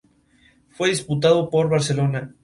Fue 0.71 0.89
diputado 0.89 1.51
por 1.51 1.69
Barcelona. 1.69 2.33